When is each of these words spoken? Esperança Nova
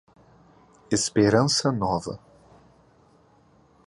Esperança 0.89 1.71
Nova 1.71 2.19